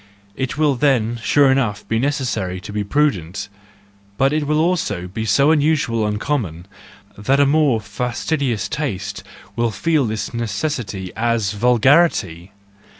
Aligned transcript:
It 0.35 0.57
will 0.57 0.73
then, 0.73 1.19
sure 1.21 1.51
enough, 1.51 1.87
be 1.87 1.99
necessary 1.99 2.59
to 2.61 2.73
be 2.73 2.83
prudent, 2.83 3.49
but 4.17 4.33
it 4.33 4.47
will 4.47 4.59
also 4.59 5.05
be 5.07 5.25
so 5.25 5.51
usual 5.51 6.07
and 6.07 6.19
common, 6.19 6.65
that 7.15 7.39
a 7.39 7.45
more 7.45 7.79
fastidious 7.79 8.67
taste 8.67 9.23
will 9.55 9.69
feel 9.69 10.05
this 10.07 10.33
necessity 10.33 11.11
as 11.15 11.51
vulgarity 11.51 12.51